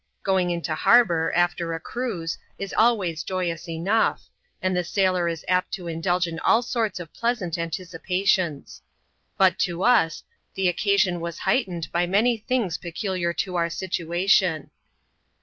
[0.23, 5.45] Going into har bour, after a cruise, is always joyous enough; and the sailor is
[5.47, 8.81] apt to indulge in all soi*ts of pleasant anticipations.
[9.37, 10.23] But to us,
[10.55, 14.71] the occasion was heightened by many things peculiar to our situation.